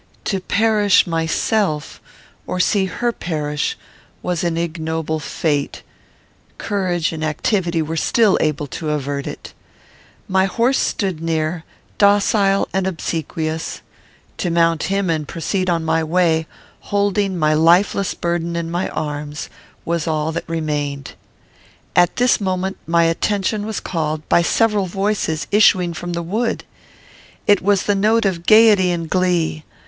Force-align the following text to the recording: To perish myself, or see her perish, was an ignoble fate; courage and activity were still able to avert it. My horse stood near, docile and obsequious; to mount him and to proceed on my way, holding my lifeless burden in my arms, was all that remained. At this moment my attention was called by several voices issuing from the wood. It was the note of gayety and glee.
To 0.25 0.39
perish 0.39 1.05
myself, 1.05 2.01
or 2.47 2.59
see 2.59 2.85
her 2.85 3.11
perish, 3.11 3.77
was 4.23 4.43
an 4.43 4.57
ignoble 4.57 5.19
fate; 5.19 5.83
courage 6.57 7.11
and 7.13 7.23
activity 7.23 7.83
were 7.83 7.95
still 7.95 8.35
able 8.41 8.65
to 8.65 8.89
avert 8.89 9.27
it. 9.27 9.53
My 10.27 10.45
horse 10.45 10.79
stood 10.79 11.21
near, 11.21 11.65
docile 11.99 12.67
and 12.73 12.87
obsequious; 12.87 13.81
to 14.39 14.49
mount 14.49 14.81
him 14.85 15.07
and 15.11 15.27
to 15.27 15.31
proceed 15.31 15.69
on 15.69 15.85
my 15.85 16.03
way, 16.03 16.47
holding 16.79 17.37
my 17.37 17.53
lifeless 17.53 18.15
burden 18.15 18.55
in 18.55 18.71
my 18.71 18.89
arms, 18.89 19.49
was 19.85 20.07
all 20.07 20.31
that 20.31 20.49
remained. 20.49 21.11
At 21.95 22.15
this 22.15 22.41
moment 22.41 22.77
my 22.87 23.03
attention 23.03 23.67
was 23.67 23.79
called 23.79 24.27
by 24.27 24.41
several 24.41 24.87
voices 24.87 25.45
issuing 25.51 25.93
from 25.93 26.13
the 26.13 26.23
wood. 26.23 26.63
It 27.45 27.61
was 27.61 27.83
the 27.83 27.93
note 27.93 28.25
of 28.25 28.47
gayety 28.47 28.89
and 28.89 29.07
glee. 29.07 29.63